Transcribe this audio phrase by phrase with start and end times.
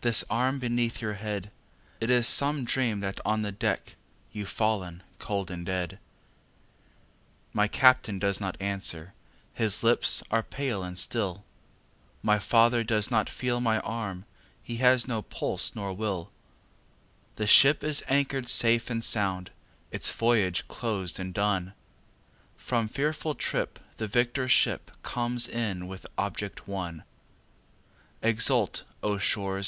[0.00, 1.50] This arm beneath your head!
[2.00, 3.96] It is some dream that on the deck
[4.32, 5.98] You've fallen cold and dead.
[7.52, 9.12] My Captain does not answer,
[9.52, 11.44] his lips are pale and still,
[12.22, 14.24] My father does not feel my arm,
[14.62, 16.30] he has no pulse nor will;
[17.34, 19.50] The ship is anchor'd safe and sound,
[19.90, 21.74] its voyage closed and done,
[22.56, 27.02] From fearful trip the victor ship comes in with object won;
[28.22, 29.64] Exult, O shores!